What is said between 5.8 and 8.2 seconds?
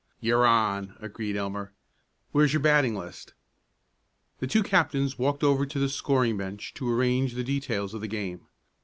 scoring bench to arrange the details of the